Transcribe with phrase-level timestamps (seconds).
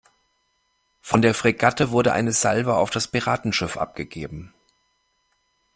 [0.99, 4.51] Von der Fregatte wurde eine Salve auf das Piratenschiff abgegeben.